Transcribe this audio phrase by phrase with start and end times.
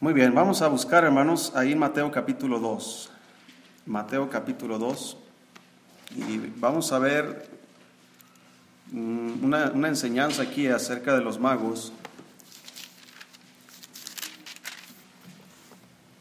[0.00, 3.10] Muy bien, vamos a buscar, hermanos, ahí Mateo capítulo 2.
[3.84, 5.18] Mateo capítulo 2.
[6.16, 7.50] Y vamos a ver
[8.92, 11.92] mm, una, una enseñanza aquí acerca de los magos.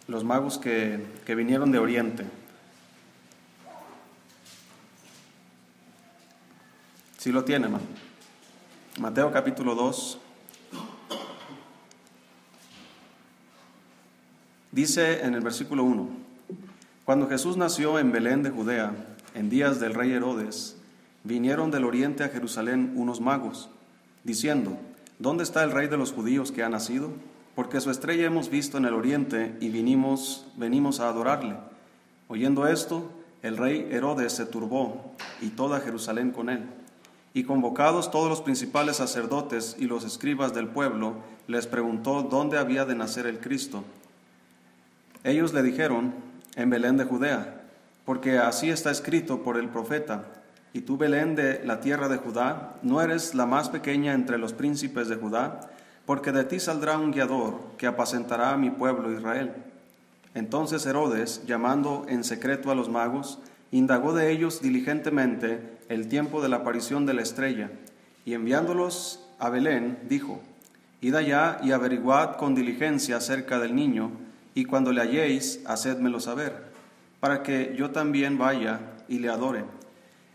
[0.10, 2.26] Los magos que, que vinieron de Oriente.
[7.18, 7.86] Si lo tiene, hermano.
[9.00, 10.20] Mateo capítulo 2.
[14.80, 16.08] Dice en el versículo 1,
[17.04, 18.94] cuando Jesús nació en Belén de Judea,
[19.36, 20.78] en días del rey Herodes,
[21.26, 23.70] vinieron del oriente a Jerusalén unos magos,
[24.24, 24.78] diciendo,
[25.18, 27.12] ¿dónde está el rey de los judíos que ha nacido?
[27.56, 31.58] Porque su estrella hemos visto en el oriente y vinimos, venimos a adorarle.
[32.30, 36.64] Oyendo esto, el rey Herodes se turbó y toda Jerusalén con él.
[37.34, 41.16] Y convocados todos los principales sacerdotes y los escribas del pueblo,
[41.48, 43.84] les preguntó dónde había de nacer el Cristo.
[45.24, 46.14] Ellos le dijeron,
[46.56, 47.62] en Belén de Judea,
[48.06, 50.24] porque así está escrito por el profeta,
[50.72, 54.54] y tú Belén de la tierra de Judá, no eres la más pequeña entre los
[54.54, 55.62] príncipes de Judá,
[56.06, 59.54] porque de ti saldrá un guiador que apacentará a mi pueblo Israel.
[60.36, 63.40] Entonces Herodes, llamando en secreto a los magos,
[63.72, 67.72] indagó de ellos diligentemente el tiempo de la aparición de la estrella,
[68.26, 70.40] y enviándolos a Belén, dijo,
[71.02, 74.12] Id allá y averiguad con diligencia acerca del niño,
[74.56, 76.64] y cuando le halléis, hacedmelo saber,
[77.20, 79.64] para que yo también vaya y le adore.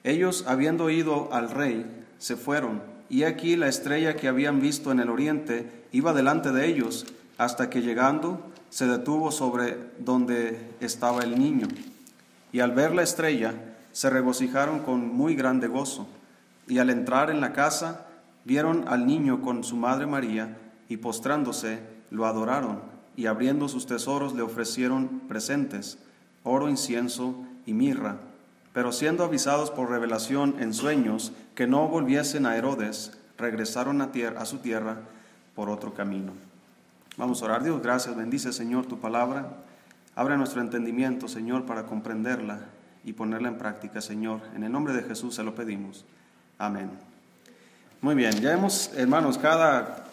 [0.02, 5.00] Ellos, habiendo ido al rey, se fueron, y aquí la estrella que habían visto en
[5.00, 7.06] el oriente iba delante de ellos,
[7.38, 11.68] hasta que llegando se detuvo sobre donde estaba el niño.
[12.52, 13.54] Y al ver la estrella,
[13.92, 16.08] se regocijaron con muy grande gozo.
[16.66, 18.06] Y al entrar en la casa,
[18.44, 20.56] vieron al niño con su madre María,
[20.88, 25.98] y postrándose, lo adoraron y abriendo sus tesoros le ofrecieron presentes,
[26.42, 28.16] oro, incienso y mirra.
[28.72, 34.40] Pero siendo avisados por revelación en sueños que no volviesen a Herodes, regresaron a, tierra,
[34.40, 34.98] a su tierra
[35.54, 36.32] por otro camino.
[37.16, 37.62] Vamos a orar.
[37.62, 38.16] Dios, gracias.
[38.16, 39.58] Bendice, Señor, tu palabra.
[40.16, 42.60] Abre nuestro entendimiento, Señor, para comprenderla
[43.04, 44.40] y ponerla en práctica, Señor.
[44.56, 46.04] En el nombre de Jesús se lo pedimos.
[46.58, 46.90] Amén.
[48.00, 50.03] Muy bien, ya hemos, hermanos, cada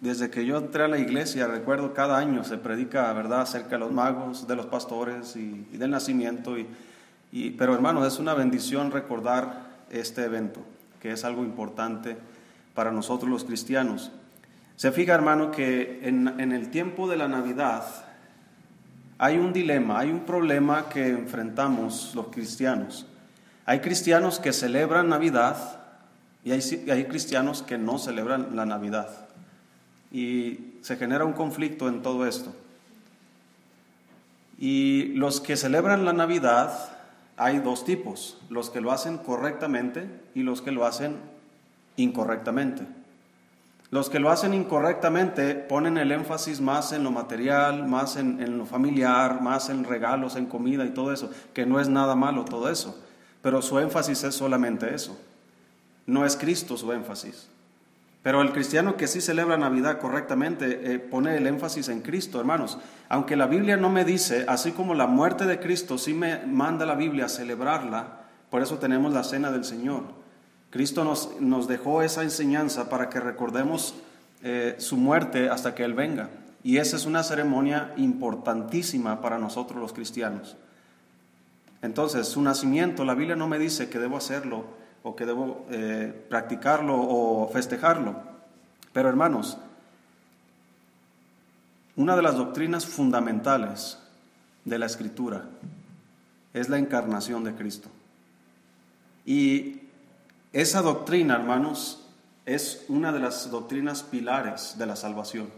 [0.00, 3.80] desde que yo entré a la iglesia, recuerdo cada año se predica, ¿verdad?, acerca de
[3.80, 6.56] los magos, de los pastores y, del nacimiento.
[6.58, 10.60] Y, pero hermanos, es una bendición recordar este evento,
[11.00, 12.16] que es algo importante
[12.74, 14.10] para nosotros los cristianos.
[14.76, 17.84] Se fija, hermano, que en, el tiempo de la Navidad
[19.18, 23.06] hay un dilema, hay un problema que enfrentamos los cristianos.
[23.66, 25.82] Hay cristianos que celebran Navidad
[26.42, 29.29] y hay cristianos que no celebran la Navidad
[30.10, 32.54] y se genera un conflicto en todo esto.
[34.58, 36.72] Y los que celebran la Navidad,
[37.36, 41.16] hay dos tipos, los que lo hacen correctamente y los que lo hacen
[41.96, 42.86] incorrectamente.
[43.90, 48.58] Los que lo hacen incorrectamente ponen el énfasis más en lo material, más en, en,
[48.58, 52.44] lo familiar, más en regalos, en comida y todo eso, que no es nada malo
[52.44, 53.02] todo eso,
[53.42, 55.18] pero su énfasis es solamente eso.
[56.06, 57.48] No es Cristo su énfasis.
[58.22, 62.78] Pero el cristiano que sí celebra Navidad correctamente eh, pone el énfasis en Cristo, hermanos.
[63.08, 66.84] Aunque la Biblia no me dice, así como la muerte de Cristo sí me manda
[66.84, 68.20] la Biblia a celebrarla,
[68.50, 70.02] por eso tenemos la cena del Señor.
[70.70, 73.94] Cristo nos, nos dejó esa enseñanza para que recordemos
[74.42, 76.28] eh, su muerte hasta que Él venga.
[76.62, 80.56] Y esa es una ceremonia importantísima para nosotros los cristianos.
[81.80, 84.64] Entonces, su nacimiento, la Biblia no me dice que debo hacerlo
[85.02, 88.16] o que debo eh, practicarlo o festejarlo.
[88.92, 89.58] Pero hermanos,
[91.96, 93.98] una de las doctrinas fundamentales
[94.64, 95.46] de la escritura
[96.52, 97.88] es la encarnación de Cristo.
[99.24, 99.82] Y
[100.52, 102.06] esa doctrina, hermanos,
[102.46, 105.48] es una de las doctrinas pilares de la salvación.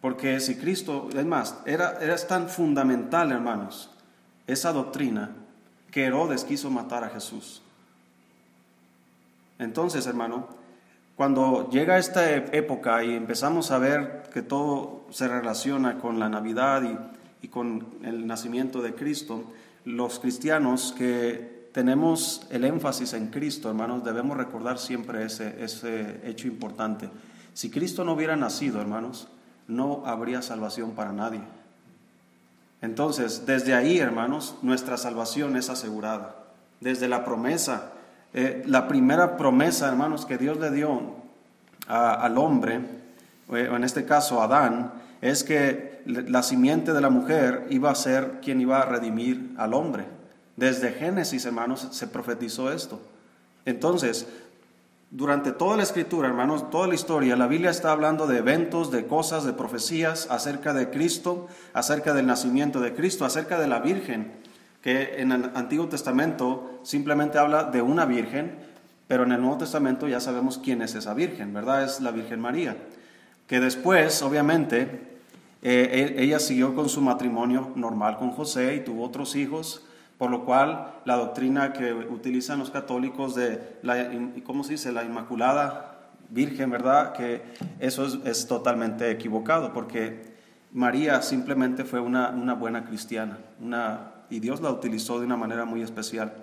[0.00, 3.90] Porque si Cristo, es más, era, era tan fundamental, hermanos,
[4.46, 5.30] esa doctrina
[5.90, 7.62] que Herodes quiso matar a Jesús.
[9.64, 10.48] Entonces, hermano,
[11.16, 16.82] cuando llega esta época y empezamos a ver que todo se relaciona con la Navidad
[17.40, 19.44] y, con el nacimiento de Cristo,
[19.84, 26.48] los cristianos que tenemos el énfasis en Cristo, hermanos, debemos recordar siempre ese, ese hecho
[26.48, 27.10] importante.
[27.52, 29.28] Si Cristo no hubiera nacido, hermanos,
[29.68, 31.40] no habría salvación para nadie.
[32.80, 36.36] Entonces, desde ahí, hermanos, nuestra salvación es asegurada.
[36.80, 37.93] Desde la promesa
[38.34, 41.22] eh, la primera promesa, hermanos, que Dios le dio
[41.86, 42.80] al hombre,
[43.52, 47.90] eh, o en este caso a Adán, es que la simiente de la mujer iba
[47.90, 50.04] a ser quien iba a redimir al hombre.
[50.56, 53.00] Desde Génesis, hermanos, se profetizó esto.
[53.64, 54.26] Entonces,
[55.10, 59.06] durante toda la escritura, hermanos, toda la historia, la Biblia está hablando de eventos, de
[59.06, 64.32] cosas, de profecías acerca de Cristo, acerca del nacimiento de Cristo, acerca de la Virgen,
[64.84, 68.54] que en el Antiguo Testamento simplemente habla de una Virgen,
[69.08, 71.84] pero en el Nuevo Testamento ya sabemos quién es esa Virgen, ¿verdad?
[71.84, 72.76] Es la Virgen María,
[73.46, 74.82] que después, obviamente,
[75.62, 79.86] eh, e-, ella siguió con su matrimonio normal con José y tuvo otros hijos,
[80.18, 84.10] por lo cual la doctrina que utilizan los católicos de la,
[84.44, 84.92] ¿cómo se dice?
[84.92, 87.14] La Inmaculada Virgen, ¿verdad?
[87.14, 87.42] Que
[87.80, 90.34] eso es, totalmente equivocado, porque
[90.74, 95.80] María simplemente fue una, buena cristiana, una, y Dios la utilizó de una manera muy
[95.82, 96.34] especial.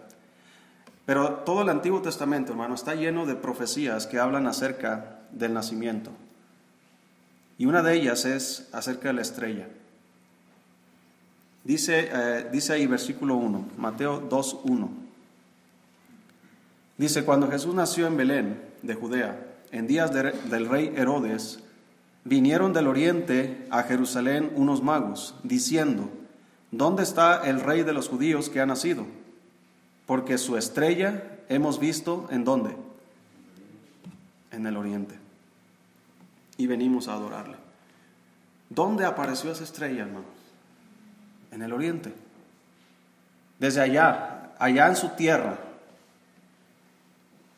[1.05, 6.11] Pero todo el Antiguo Testamento, hermano, está lleno de profecías que hablan acerca del nacimiento.
[7.57, 9.67] Y una de ellas es acerca de la estrella.
[11.65, 14.89] Dice, eh, dice ahí versículo 1, Mateo 2, 1.
[16.97, 19.37] Dice, cuando Jesús nació en Belén de Judea,
[19.73, 21.59] en días del rey Herodes,
[22.23, 26.09] vinieron del oriente a Jerusalén unos magos, diciendo,
[26.71, 29.05] ¿dónde está el rey de los judíos que ha nacido?
[30.05, 32.75] Porque su estrella hemos visto en dónde?
[34.51, 35.15] En el oriente.
[36.57, 37.57] Y venimos a adorarle.
[38.69, 40.41] ¿Dónde apareció esa estrella, hermanos?
[41.51, 42.13] en el oriente.
[43.59, 45.57] Desde allá, allá en su tierra.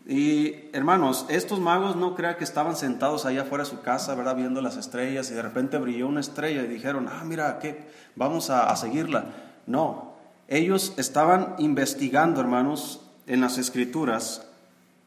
[0.05, 4.35] Y hermanos, estos magos no crean que estaban sentados allá afuera de su casa, ¿verdad?
[4.35, 7.87] Viendo las estrellas y de repente brilló una estrella y dijeron, ah, mira, ¿qué?
[8.15, 9.25] vamos a, seguirla.
[9.65, 10.13] No,
[10.47, 14.45] ellos estaban investigando, hermanos, en las escrituras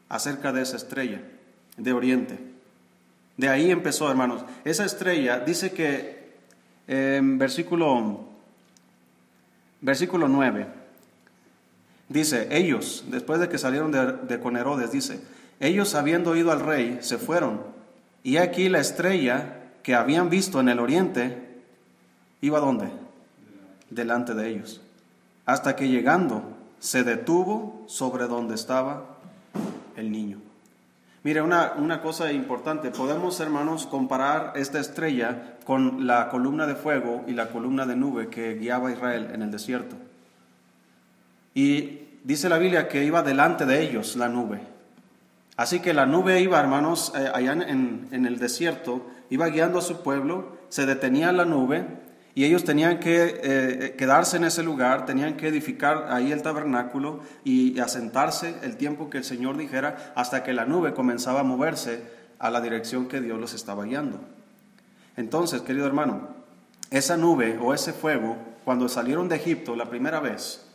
[0.09, 1.21] acerca de esa estrella
[1.77, 2.39] de Oriente.
[3.37, 4.43] De ahí empezó, hermanos.
[4.65, 6.35] Esa estrella dice que
[6.87, 8.27] en versículo
[9.81, 10.67] Versículo 9.
[12.09, 15.19] Dice, ellos, después de que salieron de, con Herodes, dice,
[15.59, 17.61] ellos habiendo oído al rey, se fueron,
[18.23, 21.61] y aquí la estrella que habían visto en el oriente,
[22.41, 22.89] iba dónde?
[23.89, 24.81] Delante de ellos.
[25.45, 26.43] Hasta que llegando,
[26.79, 29.17] se detuvo sobre donde estaba
[29.95, 30.39] el niño.
[31.23, 37.25] Mire, una, una, cosa importante, podemos, hermanos, comparar esta estrella con la columna de fuego
[37.27, 39.97] y la columna de nube que guiaba a Israel en el desierto.
[41.57, 44.59] Y dice la Biblia que iba delante de ellos la nube.
[45.55, 49.81] Así que la nube iba, hermanos, eh, allá en, en el desierto, iba guiando a
[49.81, 51.83] su pueblo, se detenía la nube
[52.35, 56.43] y ellos tenían que eh, eh, quedarse en ese lugar, tenían que edificar ahí el
[56.43, 61.43] tabernáculo y, asentarse el tiempo que el Señor dijera hasta que la nube comenzaba a
[61.43, 62.03] moverse
[62.37, 64.19] a la dirección que Dios los estaba guiando.
[65.15, 66.27] Entonces, querido hermano,
[66.91, 70.66] esa nube o ese fuego, cuando salieron de Egipto la primera vez,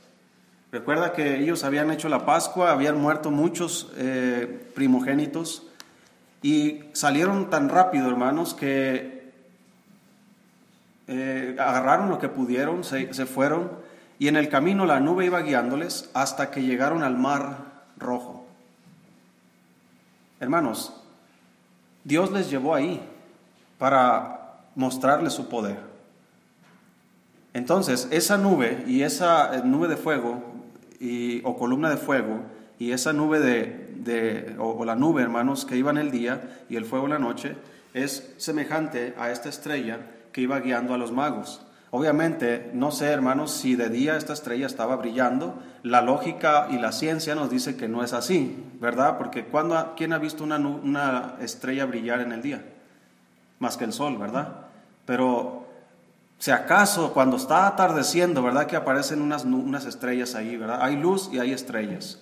[0.73, 5.67] recuerda que ellos habían hecho la Pascua, habían muerto muchos eh, primogénitos
[6.41, 9.31] y salieron tan rápido, hermanos, que
[11.07, 13.71] eh, agarraron lo que pudieron, se, se fueron,
[14.19, 18.47] y en el camino la nube iba guiándoles hasta que llegaron al mar rojo.
[20.41, 20.95] Hermanos,
[22.03, 23.01] Dios les llevó ahí
[23.79, 25.79] para mostrarles su poder.
[27.53, 30.52] Entonces, esa nube y esa eh, nube de fuego
[31.03, 32.43] y, o columna de fuego
[32.79, 36.77] y esa nube de, o, o, la nube, hermanos, que iba en el día y
[36.77, 37.57] el fuego en la noche,
[37.93, 39.99] es semejante a esta estrella
[40.33, 41.61] que iba guiando a los magos.
[41.91, 45.63] Obviamente, no sé, hermanos, si de día esta estrella estaba brillando.
[45.83, 49.19] La lógica y la ciencia nos dice que no es así, ¿verdad?
[49.19, 52.65] Porque cuando, ¿quién ha visto una, una estrella brillar en el día?
[53.59, 54.69] Más que el sol, ¿verdad?
[55.05, 55.62] Pero
[56.43, 58.67] si acaso cuando está atardeciendo, ¿verdad?
[58.67, 60.81] Que aparecen unas, unas estrellas ahí, ¿verdad?
[60.83, 62.19] Hay luz y hay estrellas.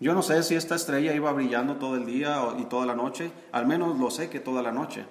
[0.00, 3.30] Yo no sé si esta estrella iba brillando todo el día y toda la noche,
[3.52, 5.04] al menos lo sé que toda la noche.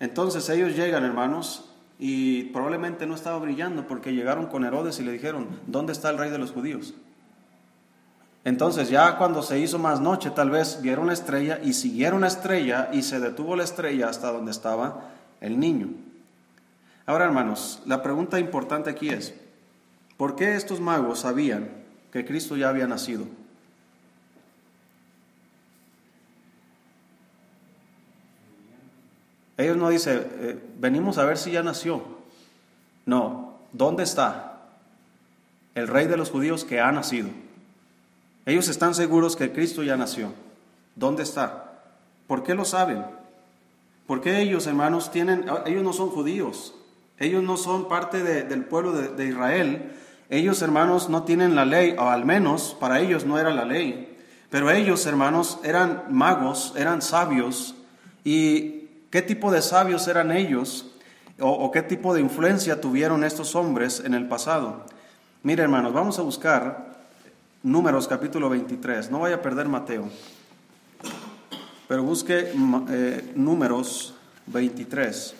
[0.00, 5.12] Entonces ellos llegan, hermanos, y probablemente no estaba brillando porque llegaron con Herodes y le
[5.12, 6.92] dijeron, ¿dónde está el rey de los judíos?
[8.44, 12.26] Entonces ya cuando se hizo más noche, tal vez vieron la estrella y siguieron la
[12.26, 15.08] estrella y se detuvo la estrella hasta donde estaba
[15.40, 15.88] el niño.
[17.06, 19.34] Ahora, hermanos, la pregunta importante aquí es,
[20.16, 21.68] ¿por qué estos magos sabían
[22.12, 23.26] que Cristo ya había nacido?
[29.56, 32.02] Ellos no dicen, eh, venimos a ver si ya nació.
[33.06, 34.62] No, ¿dónde está
[35.74, 37.28] el rey de los judíos que ha nacido?
[38.46, 40.32] Ellos están seguros que Cristo ya nació.
[40.96, 41.82] ¿Dónde está?
[42.26, 43.04] ¿Por qué lo saben?
[44.06, 46.74] Porque ellos, hermanos, tienen, ellos no son judíos,
[47.18, 49.92] ellos no son parte del pueblo de, Israel.
[50.30, 54.16] Ellos, hermanos, no tienen la ley, o al menos para ellos no era la ley.
[54.50, 57.74] Pero ellos, hermanos, eran magos, eran sabios.
[58.24, 60.90] ¿Y qué tipo de sabios eran ellos?
[61.40, 64.84] ¿O, o qué tipo de influencia tuvieron estos hombres en el pasado?
[65.42, 66.94] Mire, hermanos, vamos a buscar
[67.62, 69.10] Números capítulo 23.
[69.10, 70.08] No vaya a perder Mateo.
[71.88, 72.52] Pero busque
[72.90, 74.14] eh, Números
[74.46, 75.34] 23.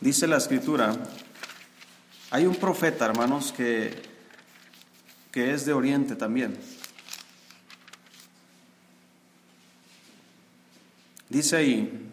[0.00, 0.96] Dice la escritura,
[2.30, 4.02] hay un profeta, hermanos, que,
[5.32, 6.58] que es de Oriente también.
[11.28, 12.06] Dice ahí,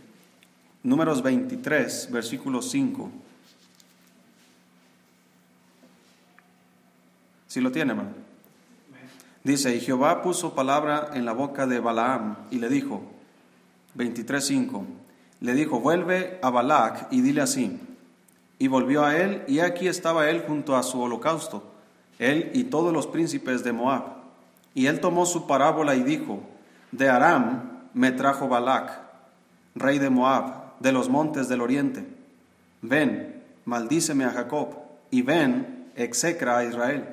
[0.84, 3.10] Números 23, versículo 5.
[7.48, 8.12] Si lo tiene, hermano.
[9.46, 13.02] Dice, y Jehová puso palabra en la boca de Balaam y le dijo,
[13.98, 14.86] 23.5,
[15.44, 17.78] le dijo, vuelve a Balac y dile así.
[18.60, 21.70] Y volvió a él, y aquí estaba él junto a su holocausto,
[22.18, 24.04] él y todos los príncipes de Moab.
[24.74, 26.40] Y él tomó su parábola y dijo,
[26.94, 28.98] de Aram me trajo Balac,
[29.76, 32.08] rey de Moab, de los montes del oriente.
[32.82, 34.78] Ven, maldíceme a Jacob,
[35.12, 37.06] y ven, execra a Israel.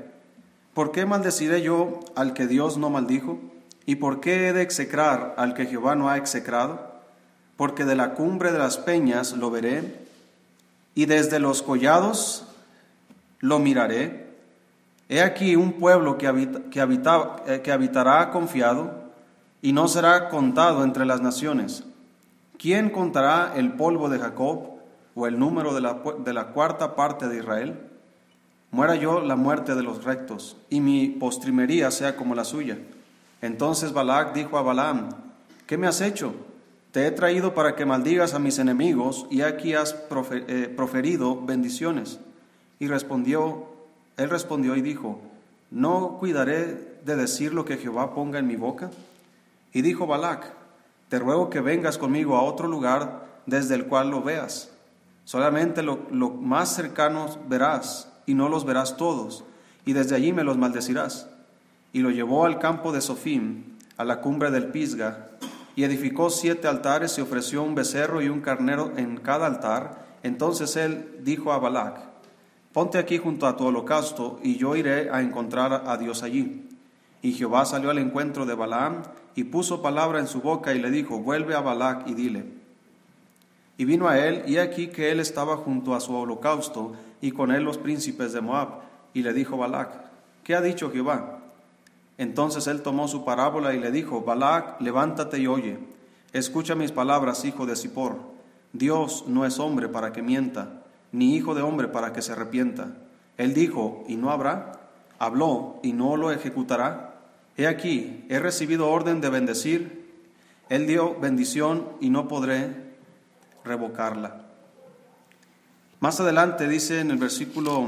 [0.73, 3.41] ¿Por qué maldeciré yo al que Dios no maldijo?
[3.87, 6.90] ¿Y por qué he de execrar al que Jehová no ha execrado?
[7.61, 10.01] Porque de la cumbre de las peñas lo veré,
[10.95, 12.47] y desde los collados
[13.41, 14.29] lo miraré.
[15.11, 16.27] He aquí un pueblo que,
[16.71, 18.95] que, eh, habitará confiado,
[19.61, 21.85] y no será contado entre las naciones
[22.57, 24.79] ¿Quién contará el polvo de Jacob
[25.15, 27.79] o el número de la, de la, cuarta parte de Israel?
[28.71, 32.79] Muera yo la muerte de los rectos, y mi postrimería sea como la suya.
[33.43, 35.11] Entonces Balac dijo a Balaam,
[35.67, 36.35] ¿qué me has hecho?
[36.93, 39.95] Te he traído para que maldigas a mis enemigos, y aquí has
[40.33, 42.19] eh, proferido bendiciones.
[42.81, 43.67] Y respondió,
[44.17, 45.21] él respondió y dijo,
[45.71, 48.91] ¿no cuidaré de decir lo que Jehová ponga en mi boca?
[49.73, 50.53] Y dijo Balac,
[51.09, 54.71] te ruego que vengas conmigo a otro lugar desde el cual lo veas.
[55.25, 55.99] Solamente lo,
[56.31, 59.45] más cercano verás, y no los verás todos,
[59.85, 61.29] y desde allí me los maldecirás.
[61.93, 63.65] Y lo llevó al campo de Sofim,
[63.97, 65.31] a la cumbre del Pisga,
[65.81, 70.05] y edificó siete altares y ofreció un becerro y un carnero en cada altar.
[70.23, 72.03] Entonces él dijo a Balac,
[72.75, 76.69] Ponte aquí junto a tu holocausto, y yo iré a encontrar a Dios allí.
[77.23, 80.91] Y Jehová salió al encuentro de Balaam y puso palabra en su boca y le
[80.91, 82.45] dijo, vuelve a Balac y dile.
[83.79, 87.53] Y vino a él, y aquí que él estaba junto a su holocausto, y con
[87.53, 88.83] él los príncipes de Moab.
[89.15, 89.89] Y le dijo Balac,
[90.45, 91.40] ¿qué ha dicho Jehová?
[92.21, 95.79] Entonces él tomó su parábola y le dijo, Balac, levántate y oye,
[96.35, 98.19] escucha mis palabras, hijo de Zippor.
[98.75, 102.89] Dios no es hombre para que mienta, ni hijo de hombre para que se arrepienta.
[103.39, 104.81] Él dijo, ¿y no habrá?
[105.19, 107.23] Habló, ¿y no lo ejecutará?
[107.57, 110.13] He aquí, he recibido orden de bendecir,
[110.69, 112.93] Él dio bendición y no podré
[113.65, 114.43] revocarla.
[116.01, 117.83] Más adelante dice en el versículo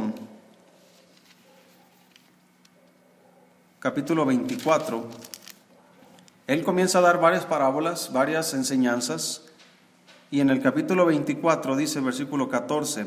[3.82, 5.04] capítulo 24,
[6.46, 9.42] Él comienza a dar varias parábolas, varias enseñanzas,
[10.30, 13.06] y en el capítulo 24 dice, versículo 14,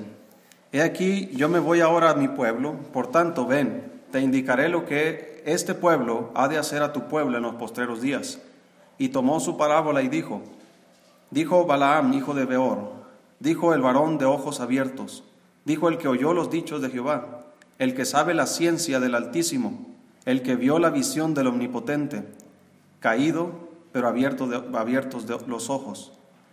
[0.74, 4.86] He aquí, yo me voy ahora a mi pueblo, por tanto, ven, te indicaré lo
[4.86, 8.40] que este pueblo ha de hacer a tu pueblo en los postreros días.
[8.98, 10.42] Y tomó su parábola y dijo,
[11.32, 12.92] dijo Balaam, hijo de Beor,
[13.40, 15.24] dijo el varón de ojos abiertos,
[15.64, 17.46] dijo el que oyó los dichos de Jehová,
[17.80, 19.95] el que sabe la ciencia del Altísimo,
[20.26, 22.26] el que vio la visión del Omnipotente,
[23.00, 26.12] caído, pero abierto abiertos los ojos.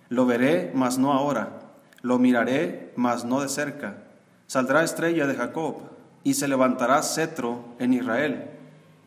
[0.09, 1.61] Lo veré, mas no ahora,
[2.03, 4.05] lo miraré, mas no de cerca.
[4.47, 5.77] Saldrá estrella de Jacob
[6.23, 8.51] y se levantará cetro en Israel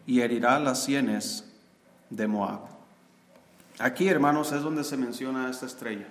[0.08, 1.52] y herirá las sienes
[2.10, 2.62] de Moab.
[3.80, 6.08] Aquí, hermanos, es donde se menciona esta estrella.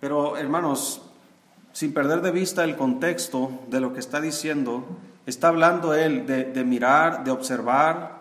[0.00, 1.02] Pero, hermanos,
[1.72, 4.84] sin perder de vista el contexto de lo que está diciendo,
[5.26, 8.20] está hablando él de, mirar, de observar,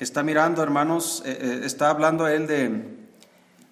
[0.00, 2.98] está mirando, hermanos, eh, eh, está hablando él de,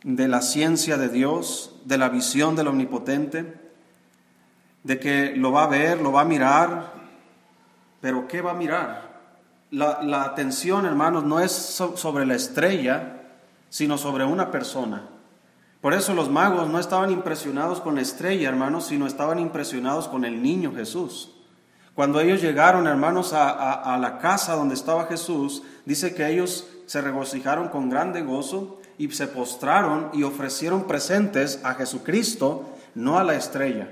[0.02, 3.54] de la ciencia de Dios, de la visión del Omnipotente,
[4.84, 6.92] de que lo va a ver, lo va a mirar,
[8.00, 9.16] pero ¿qué va a mirar?
[9.72, 13.20] La, atención, hermanos, no es sobre la estrella,
[13.68, 15.02] sino sobre una persona.
[15.80, 20.24] Por eso los magos no estaban impresionados con la estrella, hermanos, sino estaban impresionados con
[20.24, 21.32] el niño Jesús,
[21.96, 27.70] Cuando ellos llegaron, hermanos, a, la casa donde estaba Jesús, dice que ellos se regocijaron
[27.70, 33.88] con grande gozo y se postraron y ofrecieron presentes a Jesucristo, no a la estrella.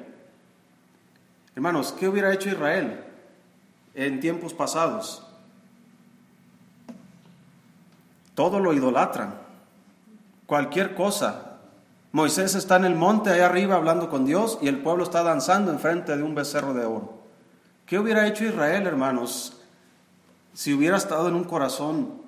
[1.57, 3.01] Hermanos, ¿qué hubiera hecho Israel
[3.95, 5.27] en tiempos pasados?
[8.35, 9.35] Todo lo idolatran.
[10.45, 11.57] Cualquier cosa.
[12.13, 15.73] Moisés está en el monte allá arriba hablando con Dios y el pueblo está danzando
[15.73, 17.14] enfrente de un becerro de oro.
[17.87, 19.61] ¿Qué hubiera hecho Israel, hermanos,
[20.55, 22.23] si hubiera estado en un corazón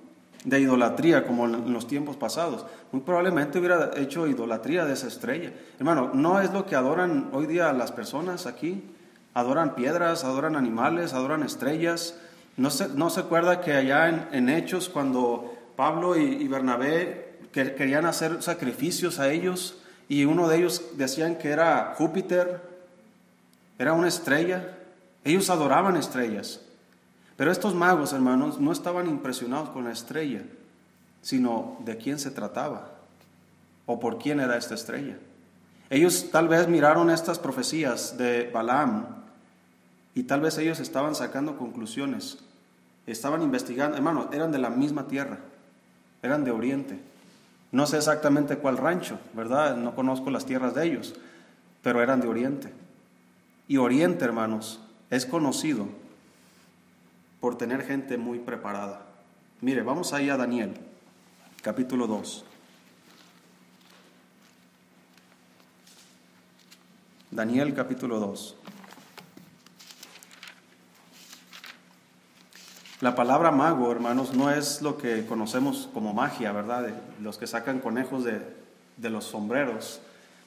[0.45, 2.67] de idolatría como en los tiempos pasados?
[2.93, 5.53] Muy probablemente hubiera hecho idolatría de esa estrella.
[5.79, 8.85] Hermano, ¿no es lo que adoran hoy día las personas aquí?
[9.33, 12.19] Adoran piedras, adoran animales, adoran estrellas.
[12.57, 18.07] ¿No se, no se acuerda que allá en, en Hechos, cuando Pablo y, Bernabé querían
[18.07, 22.61] hacer sacrificios a ellos y uno de ellos decían que era Júpiter,
[23.79, 24.77] era una estrella.
[25.27, 26.63] Ellos adoraban estrellas.
[27.37, 30.41] Pero estos magos, hermanos, no estaban impresionados con la estrella,
[31.21, 32.93] sino de quién se trataba
[33.85, 35.19] o por quién era esta estrella.
[35.91, 39.05] Ellos tal vez miraron estas profecías de Balaam
[40.15, 42.39] y tal vez ellos estaban sacando conclusiones,
[43.07, 45.39] estaban investigando, hermanos, eran de la misma tierra
[46.27, 46.99] eran de Oriente.
[47.73, 49.77] No sé exactamente cuál rancho, ¿verdad?
[49.77, 51.15] No conozco las tierras de ellos,
[51.83, 52.73] pero eran de Oriente.
[53.69, 54.81] Y Oriente, hermanos,
[55.11, 55.89] es conocido
[57.41, 59.03] por tener gente muy preparada.
[59.61, 60.75] Mire, vamos ahí a Daniel,
[61.63, 62.45] capítulo 2.
[67.31, 68.57] Daniel capítulo 2.
[73.03, 76.89] La palabra mago, hermanos, no es lo que conocemos como magia, ¿verdad?
[77.21, 78.41] los que sacan conejos de,
[79.11, 80.01] los sombreros.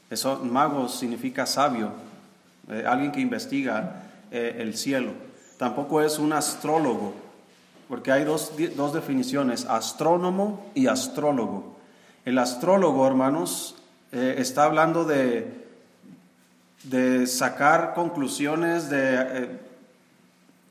[0.10, 1.92] Eso, mago significa sabio,
[2.70, 5.12] eh, alguien que investiga eh, el cielo.
[5.58, 7.14] Tampoco es un astrólogo,
[7.88, 8.54] porque hay dos,
[8.94, 11.76] definiciones, astrónomo y astrólogo.
[12.26, 13.76] El astrólogo, hermanos,
[14.12, 15.66] eh, está hablando de,
[16.84, 19.60] de sacar conclusiones de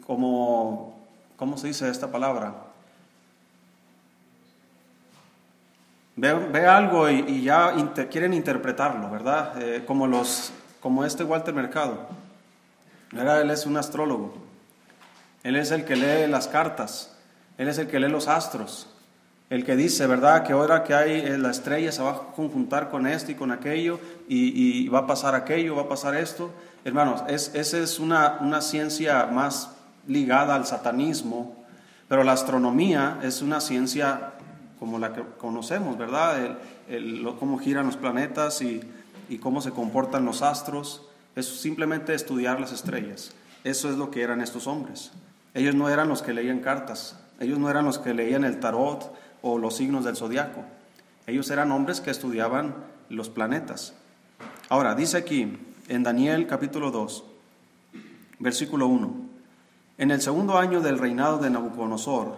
[0.06, 0.98] como
[1.38, 2.52] ¿cómo se dice esta palabra?
[6.16, 7.72] Ve, algo y, ya
[8.10, 9.62] quieren interpretarlo, ¿verdad?
[9.62, 12.08] Eh, como, los, como este Walter Mercado.
[13.12, 14.34] Él es un astrólogo.
[15.42, 17.16] Él es el que lee las cartas.
[17.56, 18.88] Él es el que lee los astros.
[19.50, 20.44] El que dice, ¿verdad?
[20.44, 23.50] Que ahora que hay eh, la estrella se va a conjuntar con esto y con
[23.50, 26.50] aquello y, va a pasar aquello, va a pasar esto.
[26.84, 29.70] Hermanos, es, esa es una, una ciencia más
[30.06, 31.56] ligada al satanismo,
[32.08, 34.32] pero la astronomía es una ciencia
[34.78, 36.56] como la que conocemos, ¿verdad?
[36.88, 38.80] El, cómo giran los planetas y,
[39.40, 41.07] cómo se comportan los astros.
[41.38, 43.30] Es simplemente estudiar las estrellas.
[43.62, 45.12] Eso es lo que eran estos hombres.
[45.54, 49.14] Ellos no eran los que leían cartas, ellos no eran los que leían el tarot
[49.40, 50.64] o los signos del zodiaco.
[51.28, 52.74] Ellos eran hombres que estudiaban
[53.08, 53.94] los planetas.
[54.68, 57.24] Ahora, dice aquí en Daniel capítulo 2,
[58.40, 59.14] versículo 1.
[59.98, 62.36] En el segundo año del reinado de Nabucodonosor,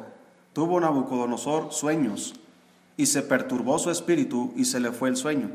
[0.52, 2.34] tuvo Nabucodonosor sueños,
[2.98, 5.52] y se perturbó su espíritu y se le fue el sueño.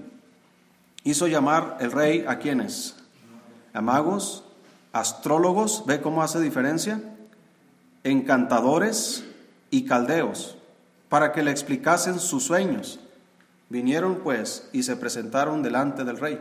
[1.04, 3.05] Hizo llamar el rey a quienes?
[3.76, 4.46] A magos,
[4.94, 7.02] astrólogos, ¿ve cómo hace diferencia?
[8.06, 9.26] Encantadores
[9.70, 10.58] y caldeos,
[11.10, 13.02] para que le explicasen sus sueños.
[13.68, 16.40] Vinieron pues y se presentaron delante del rey.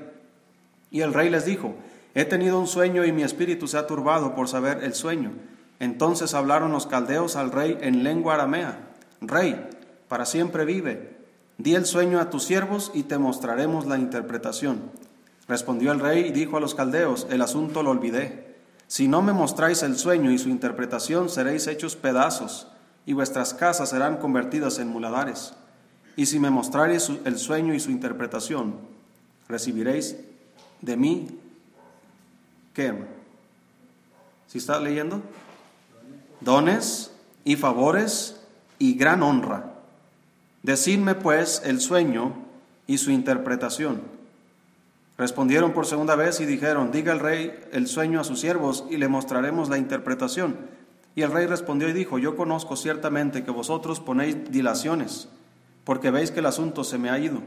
[0.92, 1.75] Y el rey les dijo,
[2.14, 5.33] he tenido un sueño y mi espíritu se ha turbado por saber el sueño.
[5.81, 8.79] Entonces hablaron los caldeos al rey en lengua aramea,
[9.20, 9.68] Rey,
[10.07, 11.16] para siempre vive,
[11.59, 14.83] di el sueño a tus siervos y te mostraremos la interpretación.
[15.48, 18.54] Respondió el rey y dijo a los caldeos, el asunto lo olvidé.
[18.87, 22.68] Si no me mostráis el sueño y su interpretación, seréis hechos pedazos,
[23.07, 25.54] y vuestras casas serán convertidas en muladares.
[26.16, 28.76] Y si me mostráis el sueño y su interpretación,
[29.48, 30.16] recibiréis
[30.80, 31.38] de mí,
[32.72, 32.94] ¿qué?
[34.46, 35.20] ¿Si está leyendo?
[36.44, 37.11] dones
[37.44, 38.40] y favores
[38.78, 39.72] y gran honra.
[40.62, 42.35] Decidme pues el sueño
[42.87, 44.02] y su interpretación.
[45.16, 48.96] Respondieron por segunda vez y dijeron, diga el rey el sueño a sus siervos y
[48.96, 50.57] le mostraremos la interpretación.
[51.14, 55.29] Y el rey respondió y dijo, yo conozco ciertamente que vosotros ponéis dilaciones,
[55.85, 57.40] porque veis que el asunto se me ha ido.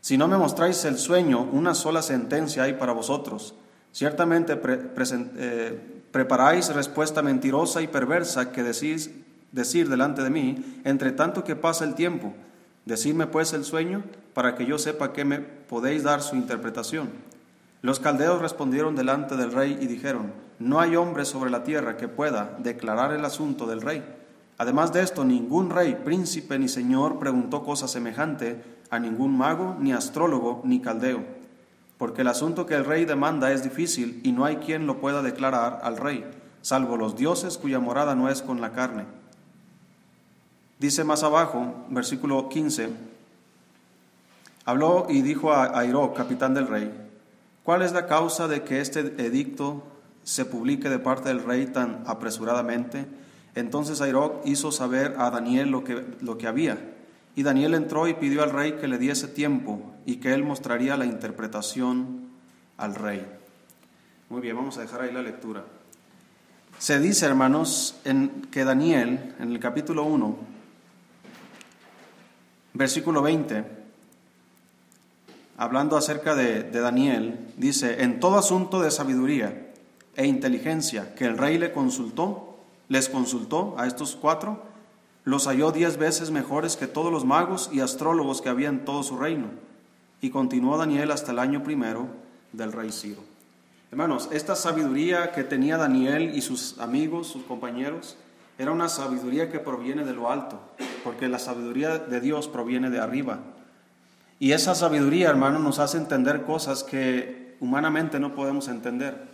[0.00, 3.54] Si no me mostráis el sueño, una sola sentencia hay para vosotros.
[3.92, 5.80] Ciertamente eh,
[6.10, 9.10] preparáis respuesta mentirosa y perversa que decís
[9.52, 12.34] decir delante de mí, entre tanto que pasa el tiempo.
[12.88, 17.10] Decidme pues el sueño, para que yo sepa que me podéis dar su interpretación.
[17.82, 22.08] Los caldeos respondieron delante del rey y dijeron, no hay hombre sobre la tierra que
[22.08, 24.02] pueda declarar el asunto del rey.
[24.56, 29.92] Además de esto, ningún rey, príncipe ni señor preguntó cosa semejante a ningún mago, ni
[29.92, 31.22] astrólogo, ni caldeo,
[31.98, 35.20] porque el asunto que el rey demanda es difícil y no hay quien lo pueda
[35.20, 36.24] declarar al rey,
[36.62, 39.17] salvo los dioses cuya morada no es con la carne.
[40.78, 42.88] Dice más abajo, versículo 15,
[44.64, 46.92] habló y dijo a Airo, capitán del rey,
[47.64, 49.82] ¿cuál es la causa de que este edicto
[50.22, 53.06] se publique de parte del rey tan apresuradamente?
[53.56, 56.78] Entonces Airoc hizo saber a Daniel lo que, lo que había.
[57.34, 60.96] Y Daniel entró y pidió al rey que le diese tiempo y que él mostraría
[60.96, 62.28] la interpretación
[62.76, 63.26] al rey.
[64.28, 65.64] Muy bien, vamos a dejar ahí la lectura.
[66.78, 67.96] Se dice, hermanos,
[68.52, 70.57] que Daniel, en el capítulo 1,
[72.78, 73.64] versículo 20,
[75.56, 79.72] hablando acerca de, Daniel, dice, en todo asunto de sabiduría
[80.14, 82.56] e inteligencia que el rey le consultó,
[82.88, 84.62] les consultó a estos cuatro,
[85.24, 89.02] los halló diez veces mejores que todos los magos y astrólogos que había en todo
[89.02, 89.48] su reino.
[90.20, 92.06] Y continuó Daniel hasta el año primero
[92.52, 93.22] del rey Ciro.
[93.90, 98.16] Hermanos, esta sabiduría que tenía Daniel y sus amigos, sus compañeros,
[98.58, 100.60] era una sabiduría que proviene de lo alto,
[101.04, 103.38] porque la sabiduría de Dios proviene de arriba.
[104.40, 109.28] Y esa sabiduría, hermanos, nos hace entender cosas que humanamente no podemos entender.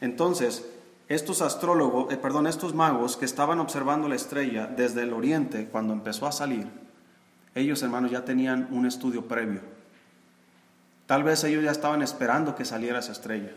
[0.00, 0.66] Entonces,
[1.08, 5.92] estos astrólogos, eh, perdón, estos magos que estaban observando la estrella desde el oriente cuando
[5.92, 6.66] empezó a salir,
[7.54, 9.60] ellos hermanos ya tenían un estudio previo.
[11.06, 13.50] Tal vez ellos ya estaban esperando que saliera esa estrella.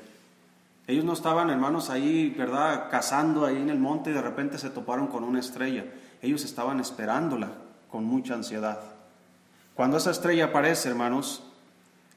[0.87, 4.69] Ellos no estaban hermanos ahí, ¿verdad?, cazando ahí en el monte y de repente se
[4.69, 5.85] toparon con una estrella.
[6.21, 7.49] Ellos estaban esperándola
[7.91, 8.79] con mucha ansiedad.
[9.75, 11.43] Cuando esa estrella aparece, hermanos,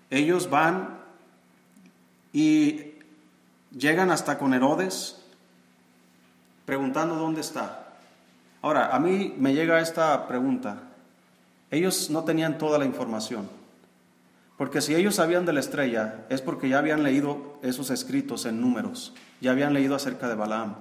[0.08, 1.00] ellos van
[2.32, 2.94] y
[3.76, 5.20] llegan hasta con Herodes
[6.64, 7.88] preguntando dónde está.
[8.62, 10.78] Ahora, a mí me llega esta pregunta.
[11.70, 13.48] Ellos no tenían toda la información.
[14.60, 18.60] Porque si ellos sabían de la estrella, es porque ya habían leído esos escritos en
[18.60, 20.74] números, ya habían leído acerca de Balaam.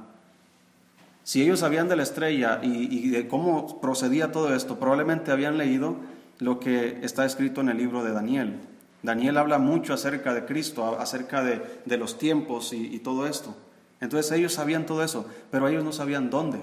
[1.23, 5.95] Si ellos sabían de la estrella y, de cómo procedía todo esto, probablemente habían leído
[6.39, 8.59] lo que está escrito en el libro de Daniel.
[9.01, 13.55] Daniel habla mucho acerca de Cristo, acerca de, los tiempos y todo esto.
[14.01, 16.59] Entonces ellos sabían todo eso, pero ellos no sabían dónde.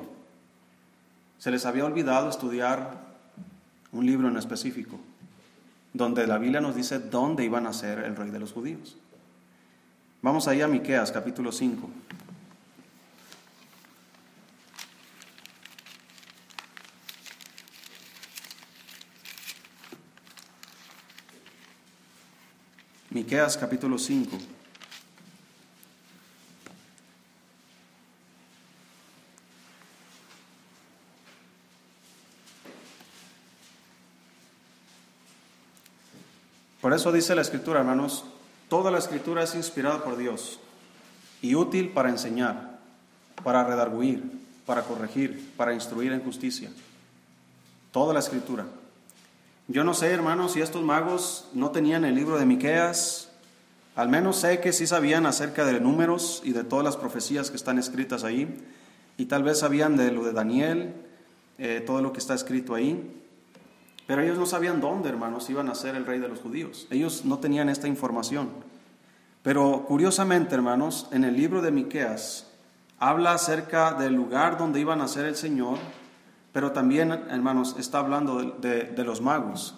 [1.38, 3.06] Se les había olvidado estudiar
[3.90, 4.98] un libro en específico,
[5.96, 8.96] donde la Biblia nos dice dónde iban a ser el rey de los judíos.
[10.20, 11.88] Vamos ahí a Miqueas capítulo 5.
[23.10, 24.36] Miqueas capítulo 5.
[36.96, 38.24] Eso dice la Escritura, hermanos,
[38.68, 40.58] toda la Escritura es inspirada por Dios
[41.40, 42.78] y útil para enseñar,
[43.44, 44.24] para redarguir,
[44.66, 46.70] para corregir, para instruir en justicia.
[47.92, 48.66] Toda la Escritura.
[49.68, 53.30] Yo no sé, hermanos, si estos magos no tenían el libro de Miqueas.
[53.94, 57.56] Al menos sé que sí sabían acerca de números y de todas las profecías que
[57.56, 58.62] están escritas ahí.
[59.18, 60.94] Y tal vez sabían de lo de Daniel,
[61.58, 63.25] eh, todo lo que está escrito ahí.
[64.06, 66.86] Pero ellos no sabían dónde, hermanos, iban a ser el rey de los judíos.
[66.90, 68.50] Ellos no tenían esta información.
[69.42, 72.46] Pero curiosamente, hermanos, en el libro de Miqueas
[72.98, 75.78] habla acerca del lugar donde iban a ser el Señor,
[76.52, 79.74] pero también, hermanos, está hablando de, los magos.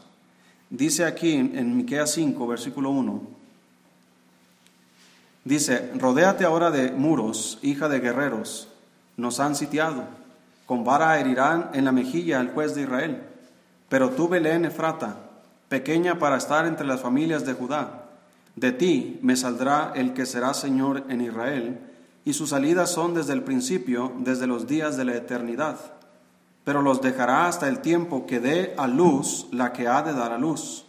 [0.71, 3.21] Dice aquí en Miqueas 5, versículo 1,
[5.45, 8.69] dice, rodéate ahora de muros, hija de guerreros,
[9.17, 10.05] nos han sitiado,
[10.67, 13.23] con vara herirán en la mejilla al juez de Israel.
[13.89, 15.17] Pero tú, Belén Efrata,
[15.69, 18.05] pequeña para estar entre las familias de Judá,
[18.57, 21.81] de ti me saldrá el que será Señor en Israel,
[22.25, 25.79] y sus salidas son desde el principio, desde los días de la eternidad.
[26.65, 30.33] Pero los dejará hasta el tiempo que dé a luz la que ha de dar
[30.33, 30.85] a luz,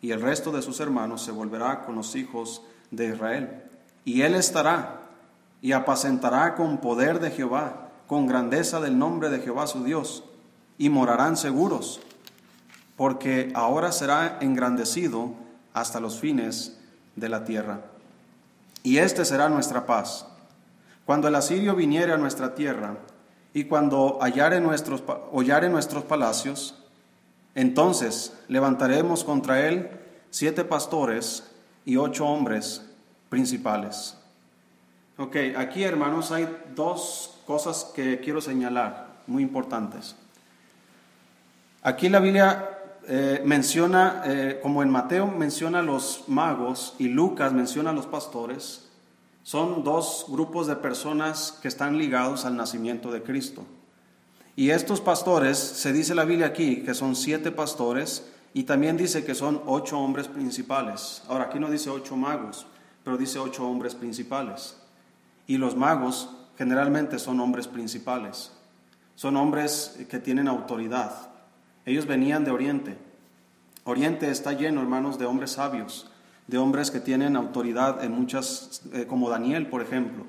[0.00, 3.62] y el resto de sus hermanos se volverá con los hijos de Israel.
[4.04, 5.00] Y él estará
[5.60, 10.22] y apacentará con poder de Jehová, con grandeza del nombre de Jehová su Dios,
[10.76, 12.00] y morarán seguros
[12.98, 15.32] porque ahora será engrandecido
[15.72, 16.76] hasta los fines
[17.14, 17.80] de la tierra.
[18.82, 20.26] Y este será nuestra paz.
[21.06, 22.96] Cuando el asirio viniere a nuestra tierra,
[23.54, 26.74] y cuando hallare nuestros, nuestros palacios,
[27.54, 29.90] entonces levantaremos contra él
[30.30, 31.44] siete pastores
[31.84, 32.84] y ocho hombres
[33.28, 34.16] principales.
[35.16, 40.16] Ok, aquí hermanos hay dos cosas que quiero señalar, muy importantes.
[41.82, 42.77] Aquí la Biblia
[43.08, 48.88] eh, menciona, eh, como en Mateo menciona los magos y Lucas menciona los pastores,
[49.42, 53.64] son dos grupos de personas que están ligados al nacimiento de Cristo.
[54.56, 59.24] Y estos pastores, se dice la Biblia aquí, que son siete pastores y también dice
[59.24, 61.22] que son ocho hombres principales.
[61.28, 62.66] Ahora, aquí no dice ocho magos,
[63.04, 64.76] pero dice ocho hombres principales.
[65.46, 68.52] Y los magos generalmente son hombres principales,
[69.14, 71.30] son hombres que tienen autoridad.
[71.88, 72.98] Ellos venían de Oriente.
[73.84, 76.10] Oriente está lleno, hermanos, de hombres sabios,
[76.46, 80.26] de hombres que tienen autoridad en muchas, eh, como Daniel, por ejemplo.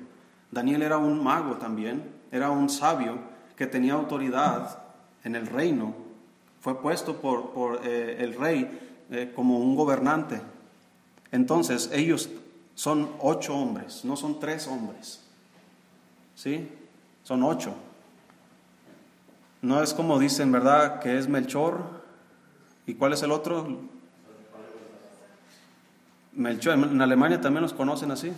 [0.50, 3.18] Daniel era un mago también, era un sabio
[3.56, 4.78] que tenía autoridad
[5.22, 5.94] en el reino.
[6.62, 10.40] Fue puesto por, eh, el rey eh, como un gobernante.
[11.30, 12.30] Entonces, ellos
[12.74, 15.20] son ocho hombres, no son tres hombres.
[16.34, 16.66] ¿Sí?
[17.22, 17.74] Son ocho.
[19.62, 21.00] No es como dicen, ¿verdad?
[21.00, 21.82] Que es Melchor.
[22.86, 23.78] ¿Y cuál es el otro?
[26.32, 26.74] Melchor.
[26.74, 28.32] En Alemania también los conocen así.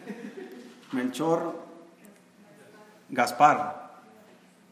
[0.92, 1.54] Melchor,
[3.08, 3.92] Gaspar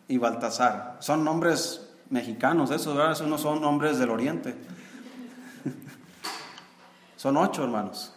[0.08, 0.96] y Baltasar.
[1.00, 3.12] Son nombres mexicanos, esos, ¿verdad?
[3.12, 4.54] Esos no son nombres del oriente.
[7.16, 8.12] son ocho hermanos.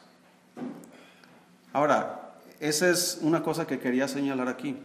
[1.71, 4.77] Ahora, esa es una cosa que quería señalar aquí.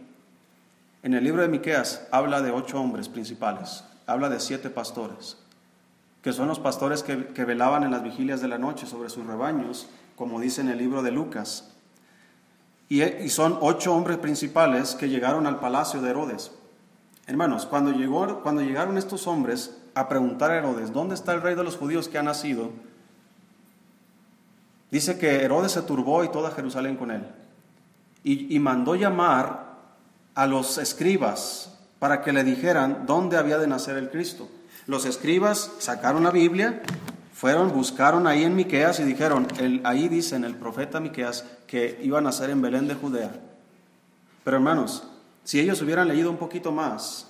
[1.05, 5.37] En el libro de Miqueas habla de ocho hombres principales, habla de siete pastores,
[6.23, 9.87] que son los pastores que, velaban en las vigilias de la noche sobre sus rebaños,
[10.15, 11.71] como dice en el libro de Lucas.
[12.89, 16.49] Y, y son ocho hombres principales que llegaron al palacio de Herodes.
[17.27, 21.53] Hermanos, cuando, llegó, cuando llegaron estos hombres a preguntar a Herodes, ¿dónde está el rey
[21.53, 22.71] de los judíos que ha nacido?
[24.89, 27.27] Dice que Herodes se turbó y toda Jerusalén con él.
[28.23, 29.64] Y, mandó llamar
[30.35, 34.49] a los escribas para que le dijeran dónde había de nacer el Cristo.
[34.85, 36.81] Los escribas sacaron la Biblia,
[37.33, 41.99] fueron, buscaron ahí en Miqueas y dijeron, el, ahí dice en el profeta Miqueas que
[42.03, 43.31] iba a nacer en Belén de Judea.
[44.43, 45.03] Pero hermanos,
[45.43, 47.27] si ellos hubieran leído un poquito más,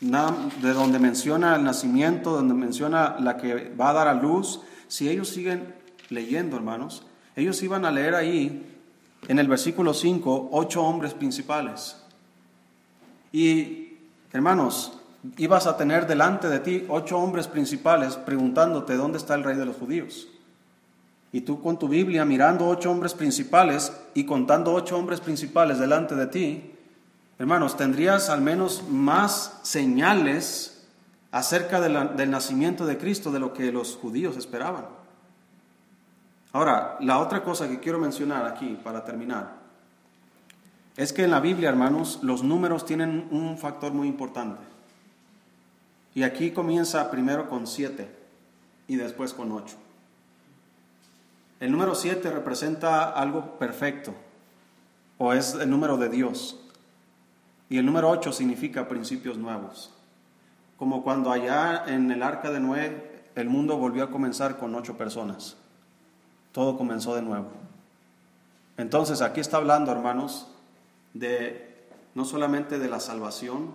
[0.00, 5.08] de donde menciona el nacimiento, donde menciona la que va a dar a luz, si
[5.08, 5.74] ellos siguen
[6.10, 7.04] leyendo, hermanos,
[7.36, 8.70] ellos iban a leer ahí
[9.28, 11.96] en el versículo 5 ocho hombres principales.
[13.34, 13.98] Y,
[14.32, 14.92] hermanos,
[15.38, 19.64] ibas a tener delante de ti ocho hombres principales preguntándote dónde está el rey de
[19.64, 20.28] los judíos.
[21.32, 26.14] Y tú con tu Biblia mirando ocho hombres principales y contando ocho hombres principales delante
[26.14, 26.74] de ti,
[27.36, 30.86] hermanos, tendrías al menos más señales
[31.32, 34.84] acerca del nacimiento de Cristo de lo que los judíos esperaban.
[36.52, 39.63] Ahora, la otra cosa que quiero mencionar aquí para terminar
[40.96, 44.62] es que en la Biblia, hermanos, los números tienen un factor muy importante.
[46.14, 48.08] Y aquí comienza primero con siete
[48.86, 49.76] y después con ocho.
[51.60, 54.14] El número siete representa algo perfecto
[55.18, 56.60] o es el número de Dios.
[57.68, 59.92] Y el número ocho significa principios nuevos.
[60.76, 64.96] Como cuando allá en el arca de Noé el mundo volvió a comenzar con ocho
[64.96, 65.56] personas
[66.54, 67.48] todo comenzó de nuevo.
[68.76, 70.46] Entonces aquí está hablando, hermanos,
[71.14, 71.74] de
[72.14, 73.74] no solamente de la salvación,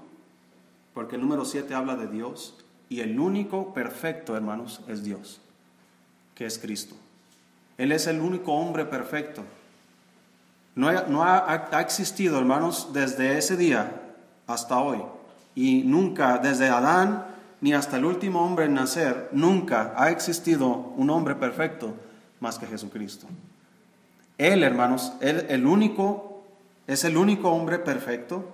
[0.94, 2.56] porque el número 7 habla de Dios,
[2.88, 5.42] y el único perfecto, hermanos, es Dios,
[6.36, 6.96] que es Cristo.
[7.78, 9.44] Él es el único hombre perfecto.
[10.76, 13.92] No, no ha, ha existido, hermanos, desde ese día
[14.48, 15.02] hasta hoy,
[15.56, 17.26] y nunca, desde Adán
[17.62, 21.94] ni hasta el último hombre en nacer, nunca ha existido un hombre perfecto
[22.40, 23.28] más que Jesucristo.
[24.38, 26.29] Él, hermanos, él el único,
[26.90, 28.46] es el único hombre perfecto,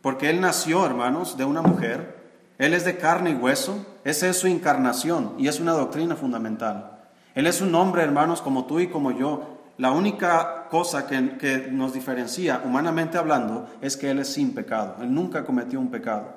[0.00, 4.38] porque Él nació, hermanos, de una mujer, Él es de carne y hueso, esa es
[4.38, 7.00] su encarnación y es una doctrina fundamental.
[7.34, 9.58] Él es un hombre, hermanos, como tú y como yo.
[9.76, 14.96] La única cosa que, que nos diferencia, humanamente hablando, es que Él es sin pecado.
[15.02, 16.32] Él nunca cometió un pecado.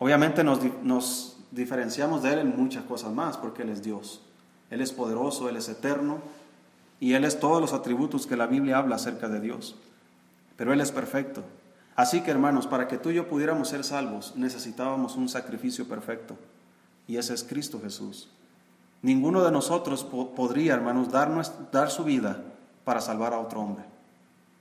[0.00, 4.22] Obviamente nos, nos diferenciamos de Él en muchas cosas más, porque Él es Dios.
[4.70, 6.18] Él es poderoso, Él es eterno
[6.98, 9.76] y Él es todos los atributos que la Biblia habla acerca de Dios.
[10.56, 11.42] Pero Él es perfecto.
[11.96, 16.36] Así que hermanos, para que tú y yo pudiéramos ser salvos, necesitábamos un sacrificio perfecto.
[17.06, 18.30] Y ese es Cristo Jesús.
[19.02, 21.30] Ninguno de nosotros podría, hermanos, dar,
[21.70, 22.42] dar su vida
[22.84, 23.84] para salvar a otro hombre.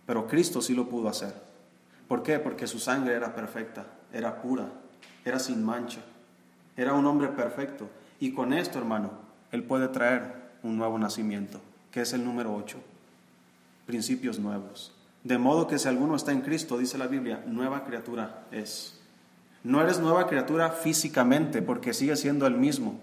[0.05, 1.33] Pero Cristo sí lo pudo hacer.
[2.07, 2.39] ¿Por qué?
[2.39, 4.67] Porque su sangre era perfecta, era pura,
[5.23, 6.01] era sin mancha.
[6.75, 7.87] Era un hombre perfecto.
[8.19, 9.11] Y con esto, hermano,
[9.51, 12.77] él puede traer un nuevo nacimiento, que es el número 8.
[13.85, 14.91] Principios nuevos.
[15.23, 18.99] De modo que si alguno está en Cristo, dice la Biblia, nueva criatura es.
[19.63, 22.99] No eres nueva criatura físicamente, porque sigue siendo el mismo.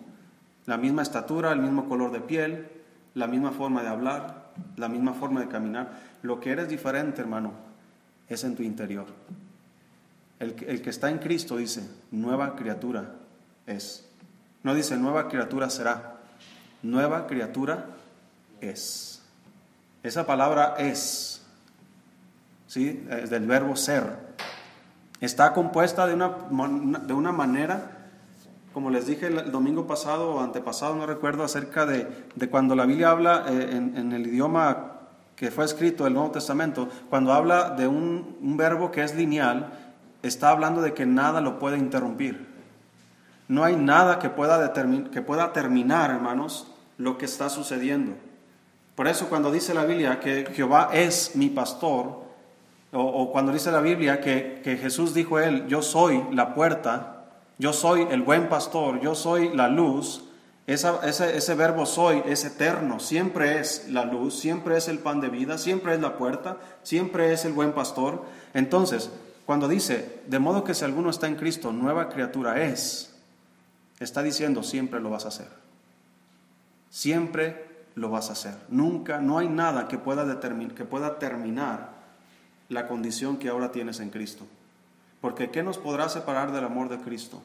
[0.66, 2.68] La misma estatura, el mismo color de piel,
[3.14, 5.98] la misma forma de hablar, la misma forma de caminar.
[6.22, 7.52] Lo que eres diferente, hermano,
[8.28, 9.06] es en tu interior.
[10.38, 13.14] El, el que está en Cristo dice, nueva criatura
[13.66, 14.06] es.
[14.62, 16.18] No dice, nueva criatura será.
[16.82, 17.86] Nueva criatura
[18.60, 19.22] es.
[20.02, 21.29] Esa palabra es,
[22.70, 23.04] ¿sí?
[23.28, 24.04] Del verbo ser.
[25.20, 26.28] Está compuesta de una,
[27.04, 28.08] de una manera,
[28.72, 32.06] como les dije el domingo pasado o antepasado, no recuerdo, acerca de,
[32.36, 34.92] de cuando la Biblia habla eh, en, en, el idioma
[35.34, 39.72] que fue escrito el Nuevo Testamento, cuando habla de un, un verbo que es lineal,
[40.22, 42.46] está hablando de que nada lo puede interrumpir.
[43.48, 48.12] No hay nada que pueda, que pueda terminar, hermanos, lo que está sucediendo.
[48.94, 52.19] Por eso cuando dice la Biblia que Jehová es mi pastor,
[52.92, 57.24] o, cuando dice la Biblia que, Jesús dijo él, yo soy la puerta,
[57.58, 60.24] yo soy el buen pastor, yo soy la luz,
[60.66, 65.28] ese, ese verbo soy es eterno, siempre es la luz, siempre es el pan de
[65.28, 68.24] vida, siempre es la puerta, siempre es el buen pastor.
[68.54, 69.10] Entonces,
[69.46, 73.16] cuando dice, de modo que si alguno está en Cristo, nueva criatura es,
[73.98, 75.48] está diciendo, siempre lo vas a hacer.
[76.88, 78.54] Siempre lo vas a hacer.
[78.68, 81.89] Nunca, no hay nada que pueda, que pueda terminar
[82.70, 84.46] la condición que ahora tienes en Cristo.
[85.20, 87.42] Porque ¿qué nos podrá separar del amor de Cristo?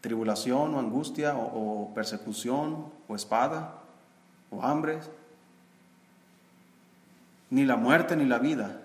[0.00, 3.74] ¿Tribulación o angustia o, persecución o espada
[4.50, 5.00] o hambre?
[7.50, 8.80] Ni la muerte ni la vida,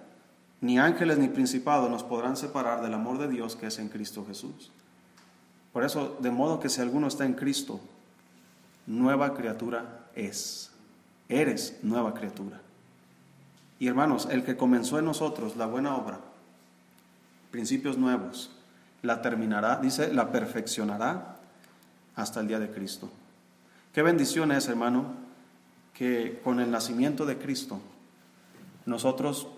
[0.61, 4.25] ni ángeles ni principados nos podrán separar del amor de Dios que es en Cristo
[4.27, 4.71] Jesús.
[5.71, 7.79] Por eso, de modo que si alguno está en Cristo,
[8.87, 10.71] nueva criatura es.
[11.29, 12.61] Eres nueva criatura.
[13.83, 16.21] Y hermanos, el que comenzó en nosotros la buena obra,
[17.51, 18.49] principios nuevos,
[19.01, 21.35] la terminará, dice, la perfeccionará
[22.15, 23.09] hasta el día de Cristo.
[23.91, 25.07] Qué bendición es, hermano,
[25.93, 27.81] que con el nacimiento de Cristo
[28.85, 29.49] nosotros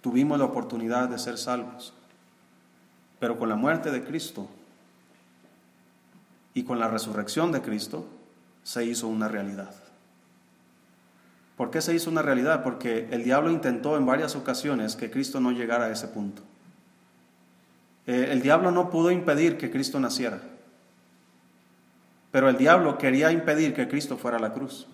[0.00, 1.92] tuvimos la oportunidad de ser salvos.
[3.18, 4.48] Pero con la muerte de Cristo
[6.54, 8.06] y con la resurrección de Cristo
[8.62, 9.74] se hizo una realidad.
[11.60, 12.62] ¿Por qué se hizo una realidad?
[12.62, 16.40] Porque el diablo intentó en varias ocasiones que Cristo no llegara a ese punto.
[18.06, 20.40] Eh, el diablo no pudo impedir que Cristo naciera,
[22.30, 24.86] pero el diablo quería impedir que Cristo fuera a la cruz.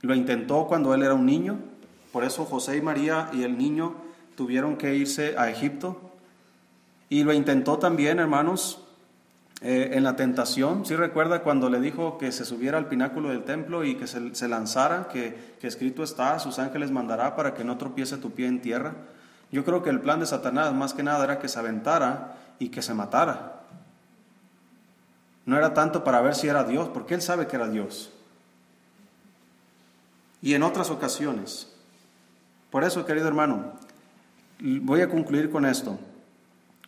[0.00, 1.58] Lo intentó cuando él era un niño,
[2.12, 3.96] por eso José y María y el niño
[4.34, 6.00] tuvieron que irse a Egipto.
[7.10, 8.82] Y lo intentó también, hermanos,
[9.62, 10.84] eh, en la tentación.
[10.84, 14.48] ¿Sí recuerda cuando le dijo que se subiera al pináculo del templo y que se,
[14.48, 18.60] lanzara, que, que, escrito está, sus ángeles mandará para que no tropiece tu pie en
[18.60, 18.94] tierra?
[19.52, 22.70] Yo creo que el plan de Satanás más que nada era que se aventara y
[22.70, 23.60] que se matara.
[25.44, 28.10] No era tanto para ver si era Dios, porque él sabe que era Dios.
[30.40, 31.72] Y en otras ocasiones.
[32.70, 33.74] Por eso, querido hermano,
[34.60, 35.98] voy a concluir con esto.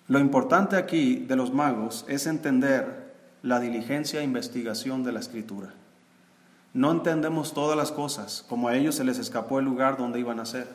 [0.06, 5.72] Lo importante aquí de los magos es entender la diligencia e investigación de la escritura.
[6.74, 10.40] No entendemos todas las cosas, como a ellos se les escapó el lugar donde iban
[10.40, 10.68] a ser.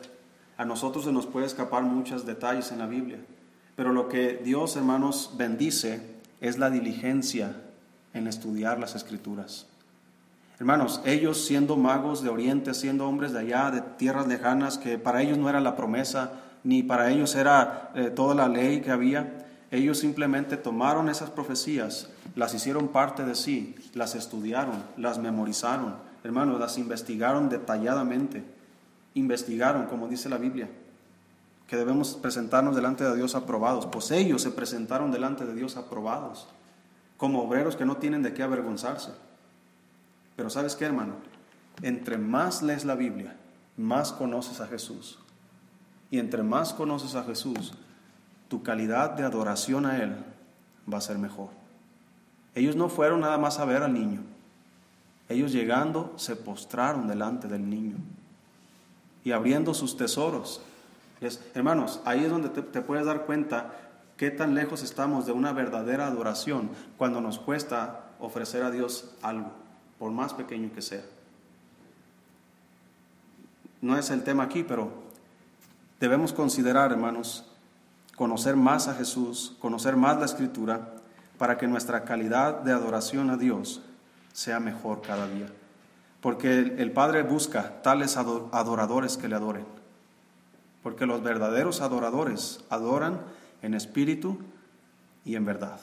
[0.56, 3.18] A nosotros se nos puede escapar muchos detalles en la Biblia,
[3.76, 6.02] pero lo que Dios, hermanos, bendice
[6.40, 7.54] es la diligencia
[8.14, 9.66] en estudiar las escrituras.
[10.58, 15.22] Hermanos, ellos siendo magos de Oriente, siendo hombres de allá, de tierras lejanas, que para
[15.22, 16.32] ellos no era la promesa,
[16.64, 19.46] ni para ellos era eh, toda la ley que había.
[19.70, 25.94] Ellos simplemente tomaron esas profecías, las hicieron parte de sí, las estudiaron, las memorizaron,
[26.24, 28.44] hermanos, las investigaron detalladamente.
[29.14, 30.68] Investigaron, como dice la Biblia,
[31.66, 33.86] que debemos presentarnos delante de Dios aprobados.
[33.86, 36.48] Pues ellos se presentaron delante de Dios aprobados,
[37.16, 39.10] como obreros que no tienen de qué avergonzarse.
[40.36, 41.14] Pero ¿sabes qué, hermano?
[41.82, 43.36] Entre más lees la Biblia,
[43.76, 45.18] más conoces a Jesús.
[46.10, 47.74] Y entre más conoces a Jesús,
[48.48, 50.16] tu calidad de adoración a Él
[50.92, 51.50] va a ser mejor.
[52.54, 54.22] Ellos no fueron nada más a ver al niño.
[55.28, 57.96] Ellos llegando se postraron delante del niño
[59.22, 60.60] y abriendo sus tesoros.
[61.54, 63.72] hermanos, ahí es donde te, te puedes dar cuenta
[64.16, 69.50] qué tan lejos estamos de una verdadera adoración cuando nos cuesta ofrecer a Dios algo,
[69.98, 71.04] por más pequeño que sea.
[73.80, 74.92] No es el tema aquí, pero
[76.00, 77.44] Debemos considerar, hermanos,
[78.16, 80.94] conocer más a Jesús, conocer más la Escritura,
[81.38, 83.82] para que nuestra calidad de adoración a Dios
[84.32, 85.46] sea mejor cada día.
[86.20, 89.64] Porque el, Padre busca tales adoradores que le adoren.
[90.82, 93.20] porque los verdaderos adoradores adoran
[93.60, 94.38] en espíritu
[95.24, 95.78] y en verdad.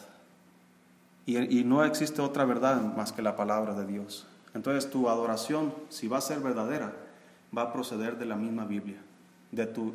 [1.27, 4.25] Y, no existe otra verdad más que la palabra de Dios.
[4.53, 6.93] Entonces tu adoración, si va a ser verdadera,
[7.55, 8.97] va a proceder de la misma Biblia,
[9.51, 9.93] de tu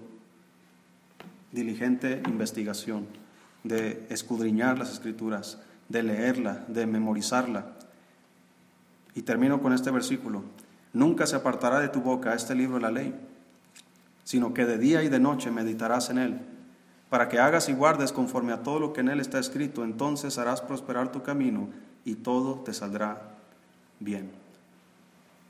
[1.53, 3.07] diligente investigación,
[3.65, 7.67] de escudriñar las escrituras, de leerla, de memorizarla.
[9.15, 10.43] Y termino con este versículo.
[10.93, 13.15] Nunca se apartará de tu boca este libro de la ley,
[14.25, 16.41] sino que de día y de noche meditarás en él,
[17.11, 20.39] para que hagas y guardes conforme a todo lo que en él está escrito, entonces
[20.39, 21.69] harás prosperar tu camino
[22.05, 23.37] y todo te saldrá
[24.01, 24.31] bien.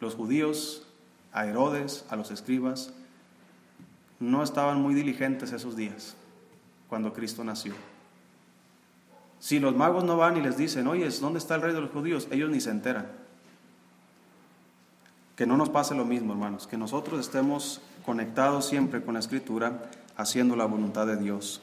[0.00, 0.86] Los judíos,
[1.32, 2.92] a Herodes, a los escribas,
[4.22, 6.14] no estaban muy diligentes esos días,
[6.88, 7.74] cuando Cristo nació.
[9.40, 11.90] Si los magos no van y les dicen, oye, ¿dónde está el rey de los
[11.90, 12.28] judíos?
[12.30, 13.08] Ellos ni se enteran.
[15.34, 19.90] Que no nos pase lo mismo, hermanos, que nosotros estemos conectados siempre con la Escritura,
[20.16, 21.60] haciendo la voluntad de Dios.